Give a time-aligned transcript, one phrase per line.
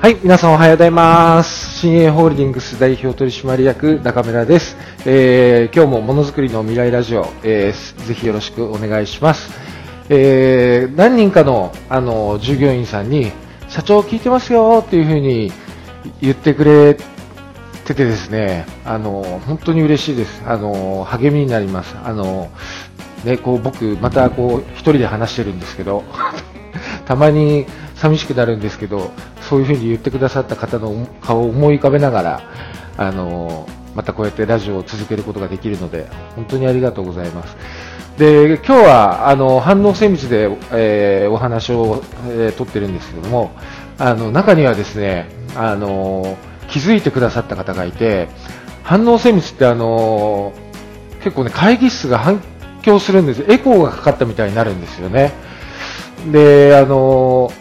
[0.00, 1.80] はい、皆さんおはようございます。
[1.80, 4.76] 新鋭ホールディングス代表取締役中村です。
[5.04, 9.50] えー、今日もものづくりの未来ラジオ、えー、ぜひよろしくお願いします。
[10.08, 13.32] えー、何人かのあの従業員さんに
[13.68, 15.50] 社長聞いてますよっていうふうに
[16.20, 16.94] 言ってくれ
[17.84, 20.44] ててですね、あの本当に嬉しいです。
[20.46, 21.96] あの励みになります。
[22.04, 22.52] あの
[23.24, 26.04] ね、こう僕またこう一人で話してるんですけど。
[27.06, 29.10] たまに寂しくなるんですけど、
[29.48, 32.40] そういうふうに言ってくださった方の顔を思い浮かべながら、
[32.96, 36.06] あのまたこうやってラジオを続けることができるので、
[36.36, 37.56] 本当にありがとうございます。
[38.18, 43.52] で、今日は、あの、反応精密で、えー、お話を、えー、取ってるんですけども、
[43.98, 46.36] あの、中にはですね、あの、
[46.68, 48.28] 気づいてくださった方がいて、
[48.82, 50.52] 反応精密ってあの、
[51.22, 52.40] 結構ね、会議室が反
[52.82, 55.32] 響するんですエコーがかかったみたいになるんですよね。
[56.32, 57.52] で、あの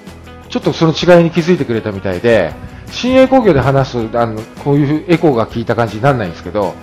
[0.50, 2.54] ちょっとその違いに気づいてくれたみたいで、
[2.92, 6.74] 新鋭工業で話す、あの、こういうエコーが効いた感じにならないんですけど、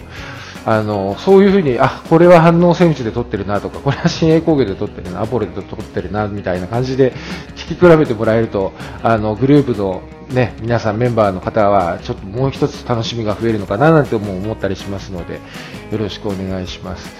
[0.67, 7.13] あの、そういうふうに、あ、これは反応精密で撮ってるなとか、これは新鋭工業で撮ってるな、アポロで撮ってるな、みたいな感じで
[7.55, 17.11] 聞き比べてもらえると、あの、グループのね、皆さんメンバーの方は、ちょっともう一つ楽しみが増えるのかな、なんても思ったりしますので、よろしくお願いします。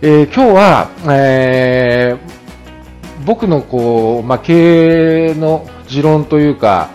[0.00, 6.90] えー、今日は、えー、僕のこう、まあ、経営の持論というか、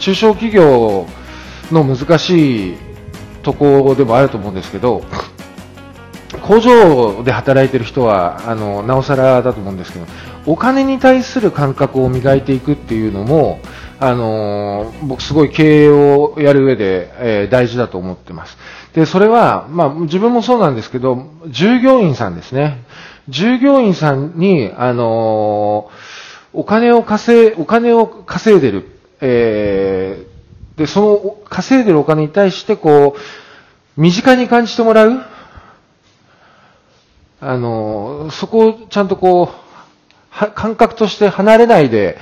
[0.00, 1.06] 中小企業
[1.70, 2.76] の難しい
[3.42, 5.02] ところでもあると思うんですけど、
[6.42, 10.06] 工場で働いている人はあのなおさらだと思うんですけど、
[10.46, 13.60] お金に対する感覚を磨いていくっていうのも、
[14.00, 18.56] あの僕すごい経営をやる上で、えー、大事だと思ってます。
[18.94, 22.84] で、それは、まあ、自分もそうなんですけど、従業員さんですね。
[23.28, 25.90] 従業員さんに、あの
[26.52, 28.84] お金を稼い、お金を稼いでる、
[29.20, 35.20] えー、で、その稼いでるお金に対して、こう、身近に感じてもらう。
[37.40, 39.50] あのそこをちゃんとこ
[40.44, 42.18] う、感覚として離れないで、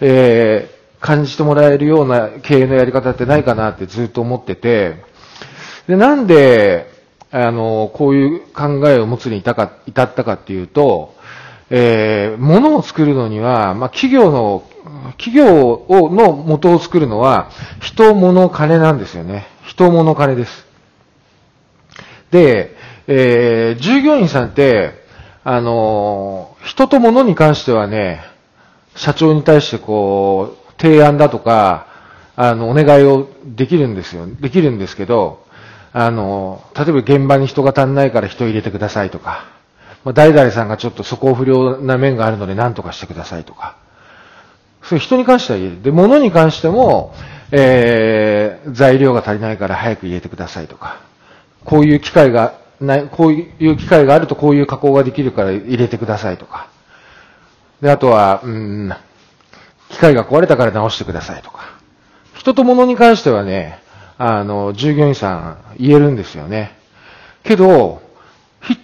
[0.00, 5.02] えー、感じてもらえるような経営のやり方ってないかなってずっと思ってて、
[5.86, 6.90] で、なんで、
[7.30, 11.14] あの、こういう考えを持つに至か至ったかっていうと、
[11.70, 14.62] えー、物を作るのには、まあ、企業の、
[15.18, 17.50] 企業をの元を作るのは、
[17.80, 19.46] 人、物、金なんですよね。
[19.64, 20.66] 人、物、金です。
[22.30, 22.74] で、
[23.08, 24.92] えー、従業員さんって、
[25.44, 28.20] あの、人と物に関してはね、
[28.94, 31.86] 社長に対してこう、提案だとか、
[32.36, 34.26] あの、お願いをできるんですよ。
[34.26, 35.44] できるんですけど、
[35.92, 39.55] あの、例えば現場に人が足んないから人入れてくださいとか、
[40.06, 43.76] まあ、誰々さんがちょっと素行不良な面があるので何とかしてくださいとか、
[44.80, 45.82] そういう人に関しては言える。
[45.82, 47.12] で、物に関しても、
[47.50, 51.00] えー、材料が足りないから早く入れてくださいとか、
[51.64, 56.68] こういう機会がない、こういう機会があるとこういう加工ができるから入れてくださいとか、
[57.80, 58.92] で、あとは、うん、
[59.88, 61.80] 機械が壊れたから直してくださいとか、
[62.36, 63.80] 人と物に関してはね、
[64.18, 66.76] あの、従業員さん言えるんですよね。
[67.42, 68.05] けど、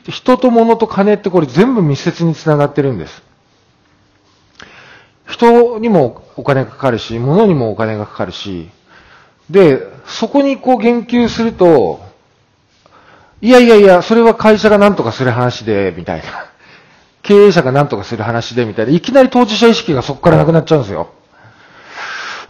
[0.09, 3.22] 人と物と金ってこれ全部密接につながってるんです。
[5.27, 8.69] 人にもお金がかかるし、物にもお金がかかるし、
[9.50, 12.00] で、そこにこう言及すると、
[13.41, 16.25] いやいやいや、それは会社が何とかする話で、みたいな。
[17.22, 18.93] 経営者が何とかする話で、みたいな。
[18.93, 21.09] いきなり当事者意識がそこからなくなっちゃうんですよ。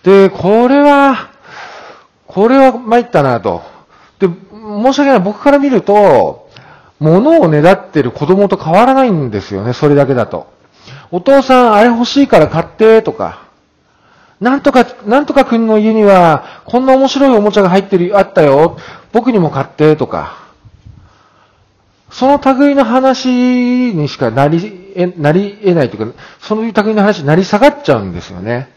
[0.03, 1.31] で、これは、
[2.27, 3.62] これは参ったなと。
[4.19, 5.21] で、申し訳ない。
[5.21, 6.41] 僕から見ると、
[7.02, 9.72] 物をねだってる子供と変わらないんですよね。
[9.72, 10.52] それだけだと。
[11.10, 13.42] お父さん、あれ欲しいから買ってとか。
[14.40, 18.78] なんとか、なんとか君の家には、こんな面白いおもちゃが入ってる、あったよ。
[19.12, 20.38] 僕にも買ってとか。
[22.10, 28.70] その類の話にしかなり、え、なり得ないというか、その類の話になり下がっちゃうんですよね。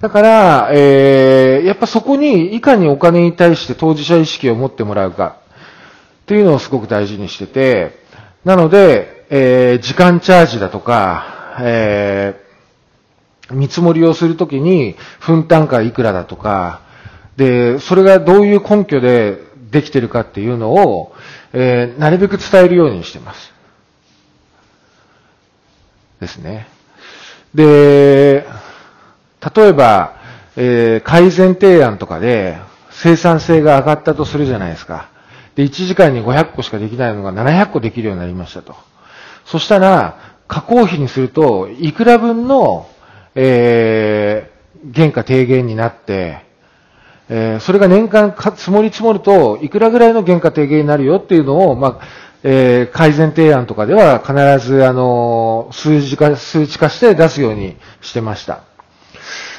[0.00, 5.36] だから、えー、やっぱそこにいかにお金に対して当事者意識を持ってもらうか
[6.32, 7.92] っていうのをすごく大事にしてて、
[8.42, 16.80] なので、えー、時間チャージだとか、えー、見積もりをするときに分単価いくらだとか、
[17.36, 21.14] で、それがどういう根拠でできてるかっていうのを、
[21.52, 23.52] えー、なるべく伝えるようにしてます。
[26.18, 26.66] ですね。
[27.54, 28.46] で、
[29.54, 30.14] 例えば、
[30.56, 32.56] えー、改善提案とかで
[32.90, 35.11] 生産性が上がったとするじゃないですか。
[35.54, 38.74] で、1時間に500個しかできないのが700個できるようになりましたと。
[39.44, 40.18] そしたら、
[40.48, 42.88] 加工費にすると、いくら分の、
[43.34, 44.50] え
[44.94, 46.44] 原価低減になって、
[47.28, 52.06] えー、それが年間か積もり積もると、いくらぐらいの原価低減になるよっていうのを、まあ、
[52.42, 58.64] えー、改善提案とかでは必ず、あの、数字化、数値化して出すようにしてました。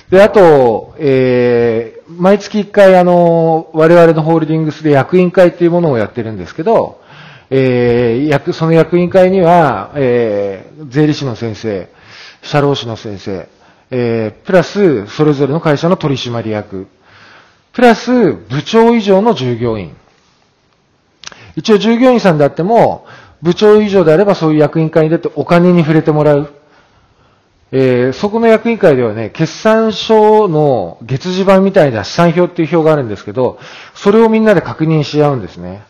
[0.09, 7.01] で、あと、えー、毎月1回、あの、我々のホールディングスで役員会っていうものをやってるんですけど、
[7.49, 11.87] えー、役、その役員会には、えー、税理士の先生、
[12.41, 13.47] 社労士の先生、
[13.91, 16.87] えー、プラス、それぞれの会社の取締役、
[17.73, 19.95] プラス、部長以上の従業員。
[21.55, 23.05] 一応従業員さんであっても、
[23.41, 26.53] 部長以上であればそういう役員会に出てお金に触れてもらう。
[27.75, 33.57] えー、そこの役員会ではね、決算書の月次版みたいな資産表っていう表があるんですけど、
[33.95, 35.81] それをみんなで確認し合うんですね。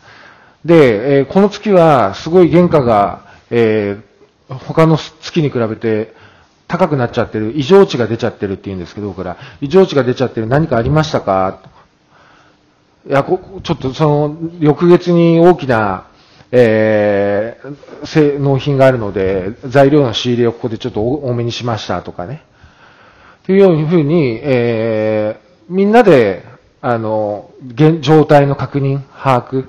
[0.64, 6.14] で、えー、この月はすごい原価が、えー、他の月に比べて
[6.68, 11.60] 高くなっちゃってる、異常値が出ちゃってるって言うんですけど、から、異常値が出ちゃってる何かありましたか？
[13.06, 16.06] いや、ちょっとその、翌月に大きな、
[16.52, 22.42] えー、納品があるので、材料の仕入れをここでちょっと多めにしましたとかね。
[23.44, 26.44] というようにふうに、えー、みんなで、
[26.80, 29.68] あの、現状態の確認、把握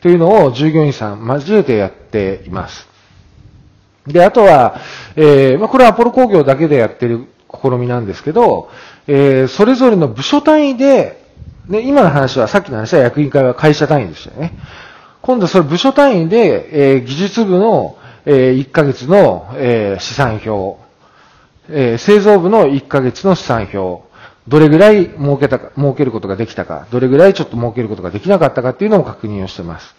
[0.00, 2.88] というのを従業員さん交えてやっています。
[4.06, 4.80] で、あとは、
[5.16, 8.70] えー、まあ、これはアポロ工業だけでやってる試みなんですけど、
[9.06, 11.22] えー、それぞれの部署単位で、
[11.68, 14.52] ね、今の話は、さっきの話は役員会は会社単位でしたよね。
[15.26, 20.80] 今度それ部署単位で、えー、技術部の、えー、1ヶ月の、えー、資産表、
[21.68, 24.04] えー、製造部の1ヶ月の資産表、
[24.46, 29.96] どれぐらい儲けたか、儲けることができたか、どれぐらいちょっと儲けることができなかったかっていうのも確認をしてます。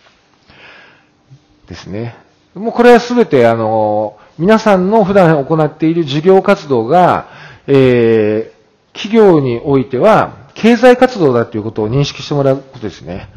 [1.67, 2.15] ですね。
[2.55, 7.27] もうこれはすべて、あの、皆さんの普段行っている事業活動が、
[7.67, 13.27] えー、企業においては、経済活動だということを認識してもらうことですね。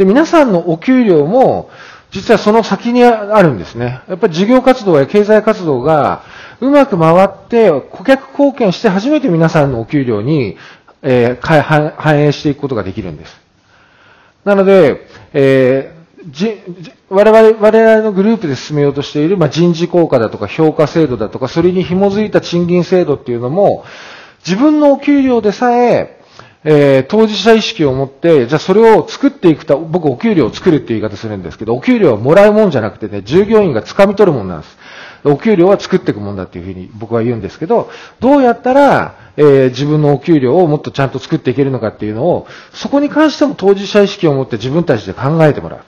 [0.00, 1.68] で、皆さんのお給料も、
[2.10, 4.00] 実はその先にあるんですね。
[4.08, 6.22] やっぱり事業活動や経済活動が
[6.62, 10.56] うまく回って顧客貢献して初めて皆さんのお給料に、
[11.02, 13.38] えー、反映していくことができるんです。
[14.46, 16.56] なので、えー、じ
[17.10, 23.84] 我々我々のグループで進めようとしている、まあ、人事効果だとか評価制度だとか、それに紐づいた賃金制度っていうのも、
[24.46, 26.19] 自分のお給料でさえ、
[26.62, 34.76] えー、当事者意識を持って、じゃあそれを作っていくと、僕お給料を作るっていう言い方するんですけど、お給料はもらうもんじゃなくてね、従業員が掴み取るもんなんです。
[35.24, 37.90] お給料は作っていくもんだっていうふうに僕は言うんですけど、
[38.20, 45.80] どうやったら、えー、自分のお給料をもっとちゃんと作っていけるのかっていうのを、そこに関しても当事者意識を持って自分たちで考えてもらう。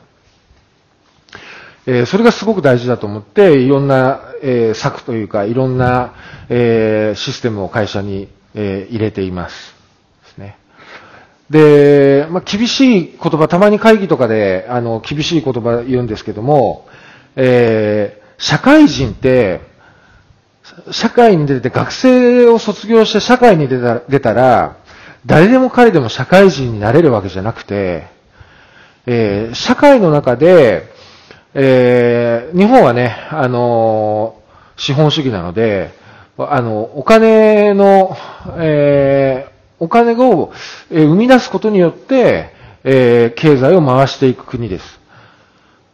[1.85, 6.15] えー、それがすごく大事だと思って、いろんな、えー、策というか、いろんな、
[6.49, 9.82] えー、システムを会社に、えー、入れています。
[11.53, 16.89] で、まあ、厳しい言葉、たまに会議とかで、あの、厳しい言葉言うんですけども、
[17.37, 19.61] えー、社会人って、
[20.91, 24.77] 社会に出て、学生を卒業して社会に出た出たら、
[25.27, 28.07] 誰でも彼でも社会人になれるわけじゃなくて、
[29.05, 30.91] えー、社会の中で、
[31.53, 34.41] えー、日本はね、あの、
[34.79, 35.91] 資本主義なので、
[36.39, 38.17] あの、お金の、
[38.59, 39.52] え
[39.83, 40.53] お金を
[40.91, 45.01] 生み出すことによって、えー、経済を回していく国です。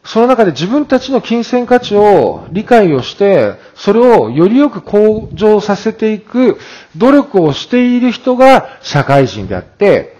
[0.05, 6.59] その中で自分たちの金銭価値を理解をして、それをよりよく向上させていく
[6.97, 10.19] 努力をしている人が社会人であって、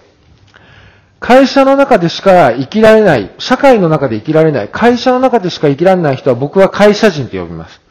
[1.21, 7.83] 会社の中でしか生きられない、社会の中で生きられない、会社の中でしか生きられない人は僕は会社人と呼びます。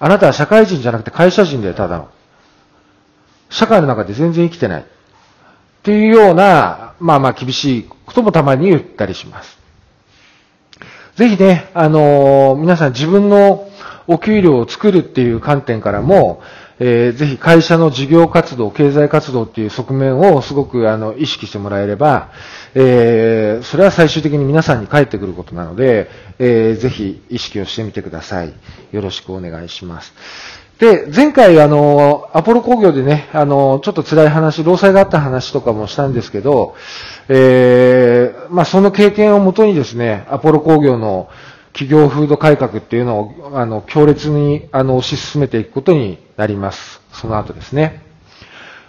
[0.00, 2.08] あなたは社会人じゃなくて会社人でただの。
[3.50, 4.86] 社会の中で全然生きてない。
[5.88, 9.58] っていうような、まあまあ厳しいこともたまに言ったりします。
[11.16, 13.66] ぜひね、あのー、皆さん自分の
[14.06, 16.42] お給料を作るっていう観点からも、
[16.78, 22.32] えー、ぜひ会社の事業活動、経済活動っていう側面をすごくあの意識してもらえれば、
[22.74, 28.52] えー、それは最終的に皆さんに返ってくることなので、えー、ぜひ意識をしてみてください。
[28.92, 30.12] よろしくお願いします。
[30.78, 36.76] で、前回あの、アポロ工業でね、あの、ちょっと辛い話、労災があった話とかもしたんですけど、
[37.28, 41.28] えー、まあその経験をもとにですね、アポロ工業の
[41.72, 47.00] 企業風土改革っていうのを、あの、強烈に、あの、推し進めていくことになります。
[47.12, 48.02] その後ですね。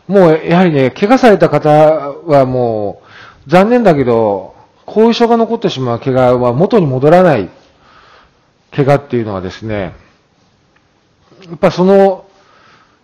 [0.08, 3.02] もう、やはりね、怪我された方はも
[3.48, 4.54] う、残念だけど、
[4.86, 7.50] 後遺症が残ってしまう怪我は元に戻らない
[8.72, 9.94] 怪我っていうのはですね、
[11.50, 12.26] やっぱその、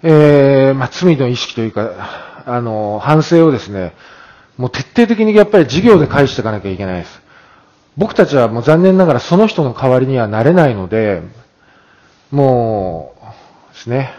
[0.03, 3.93] えー、まあ、罪の意識というか、あの、反省をですね、
[4.57, 7.21] もう徹底的にやっぱり事業で返していかなきゃいけないです。
[7.97, 11.23] 僕たちはもう残念ながらその人の代わりにはなれないので、
[12.29, 13.15] も
[13.71, 14.11] うですね、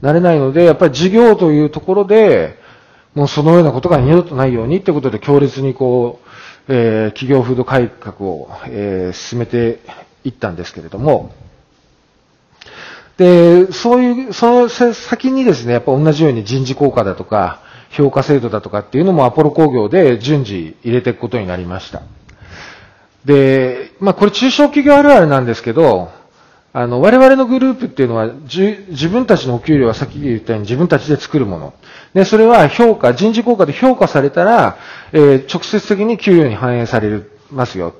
[0.00, 2.58] なれないので、やっぱり事業というところで、
[3.14, 6.20] もうそのようなことが二度とないようにってことで強烈にこ
[6.68, 9.80] う、えー、企業風土改革を、えー、進めて
[10.24, 11.32] いったんですけれども、
[13.20, 17.60] で、そういう、その先にですね、やっぱ同じように人事効果だとか、
[17.90, 22.00] 評価制度だとかっていうのもアポロ工業で順次入れていくことになりました。
[23.26, 26.08] で、まあこれ中小企業あるあるなんですけど、
[26.72, 31.74] あの、我々のグループっていうのは、自分たちのお給料は先に言ったように自分たちで作るもの。
[32.14, 34.78] で、それは評価、人事効果で評価されたら、
[35.12, 37.92] えー、直接的に給与に反映されますよ。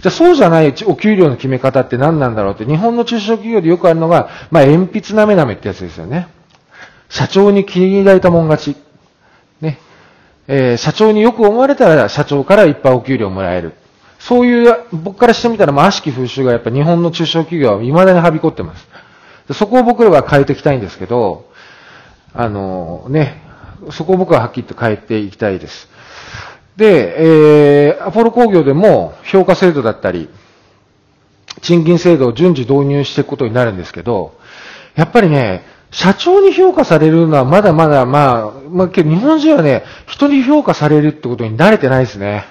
[0.00, 6.28] じゃあそうじゃないお給料の決め方って何なんだろうって、日本の中小企業でよくあるのが、まあ、鉛筆なめなめってやつですよね。
[7.08, 8.76] 社長に気に入られたもん勝ち。
[9.60, 9.78] ね。
[10.48, 13.74] えー、社長によく思われたら社長からいっぱいお給料もらえる。
[14.18, 18.88] そういう、僕からしてみたら、まあ、悪しき風習がやっぱ日本の中小企業は未だにはびこってます。
[19.54, 21.50] そこを僕らは変えていきたいんですけど、
[22.32, 23.42] あのね、
[23.90, 25.88] そこを僕ははっきりと変えていきたいです。
[26.82, 27.14] で、
[27.86, 30.28] えー、アポロ工業でも評価制度だったり、
[31.60, 34.36] 賃金制度を順次導入していくことになるんですけど、
[34.96, 35.62] やっぱりね、
[35.92, 42.46] 社長に評価されるのはまだまだ、まあ、まあ、日本人はね、人に評価されるってことに慣れてないですね。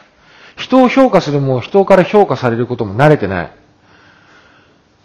[0.55, 3.51] 人を評価するも人から評価されることも慣れてない。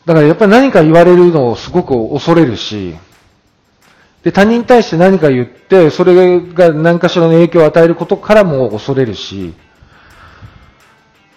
[0.05, 2.95] だからやっぱり何か言われるのをすごく恐れるし、
[4.27, 9.55] で、他人に対して何か言って、それが何かしらの影響を与えることからも恐れるし、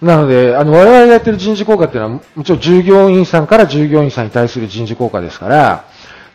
[0.01, 5.86] なので、あの、我々がやってる人事効果っていうのは、もちろん従業員さんから従業員さんに対する人事効果ですから、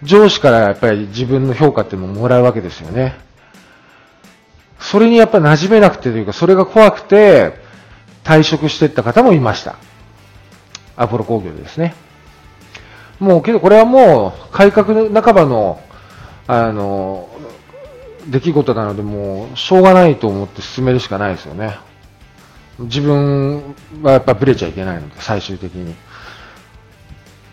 [0.04, 3.16] 上司からやっぱり自分の評価っていうのももらうわけですよね。
[4.78, 7.54] それにやっぱり馴染めなくてというか、それが怖くて、
[8.22, 9.74] 退職していった方もいました。
[10.94, 11.96] アポロ工業ですね。
[13.18, 15.80] もうけどこれはもう改革半ばの、
[16.46, 17.28] あの、
[18.28, 21.78] 出来事なのでもうしょうがないと思って進めるしかないですよね。
[22.78, 25.86] 自分はやっぱブレちゃいけないので、最終的に。
[25.86, 25.94] で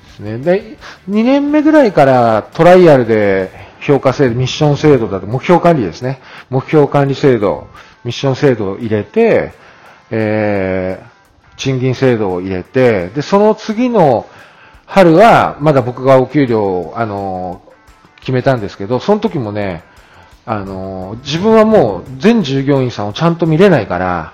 [0.10, 0.38] すね。
[0.40, 0.78] で、
[1.10, 6.20] 2年目ぐらいからトライアルで評価制度、ミッション制度だと、目標管理ですね。
[6.50, 7.68] 目標管理制度、
[8.04, 9.54] ミッション制度を入れて、
[10.10, 14.28] えー、賃金制度を入れて、で、その次の
[14.86, 17.62] 春は、まだ僕がお給料を、あの、
[18.22, 19.84] 決めたんですけど、その時もね、
[20.46, 24.34] あの、自分はもう全従業員さんをちゃんと見れないから、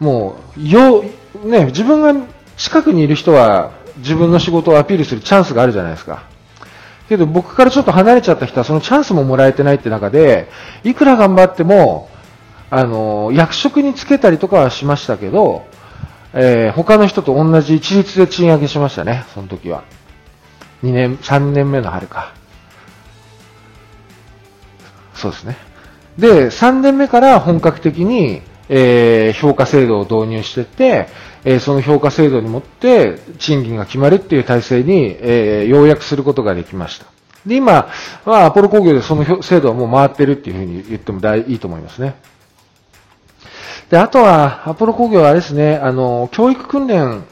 [0.00, 1.02] もう、よ、
[1.44, 6.24] ね、自分が近くにいる人は自分の仕事をアピールするチャンスがあるじゃないですか。
[7.08, 10.48] けど僕からちょっと離れちゃった人はそのチャンスももらえてないって中で、
[10.84, 12.08] いくら頑張っても、
[12.70, 15.66] あの、役職につけたりとかはしましたけど、
[16.32, 19.84] えー、他の人と同じ一律で賃上げしましたね、その時は。
[20.82, 22.32] 2年、3年目の春か。
[25.24, 25.56] そうですね。
[26.18, 31.08] で、3年目から本格的に、えー、評価制度を導入していって、
[31.44, 37.06] えー、その評価制度にもって賃金が決まるっていう体制に、えー、要約することができました。
[37.46, 37.88] で、今
[38.24, 42.16] はアポロ工業でその制度はもう回ってるっていうふうに言っても大いいと思いますね。
[43.90, 47.24] で、あとは、アポロ工業はあれですね、あの、教育訓練、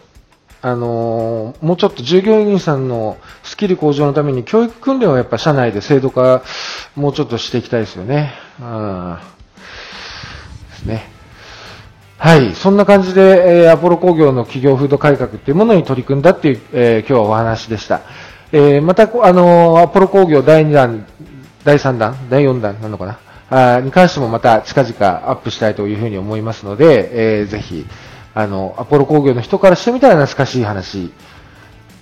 [0.62, 6.42] あの、もうちょっと従業員さんのスキル向上のために教育訓練をやっぱ社内で制度化、
[6.94, 8.32] もうちょっとしていきたいですよね。
[8.60, 9.18] うん。
[10.70, 11.10] ですね。
[12.16, 12.54] はい。
[12.54, 18.02] そんな感じで、えー、アポロ工業の企業風土改革っていうものに取り組んだっていう、えー、今日はお話でした。
[18.52, 21.06] えー、また、あの、アポロ工業第2弾、
[21.64, 23.18] 第3弾、第4弾なのかな？
[23.76, 27.84] あに関してもまた近々アップしたいというふうに思いますので、えー、ぜひ、
[28.34, 31.12] あの、アポロ工業の人からしてみたら懐かしい話、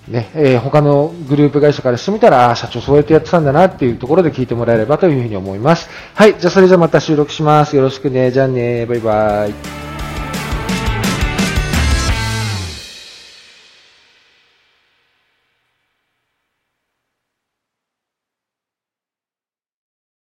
[0.09, 5.89] ね、えー、他のグループ会社からしてみたら、あ社長そうやってやってたんだなっていうところで聞いてもらえればというふうに思います。
[6.15, 7.77] はい、じゃあそれじゃあまた収録します。
[7.77, 8.31] よろしくね。
[8.31, 8.87] じゃあね。
[8.87, 9.80] バイバイ。